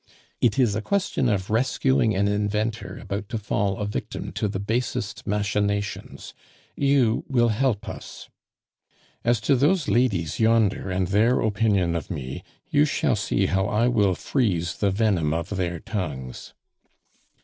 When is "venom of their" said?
14.89-15.79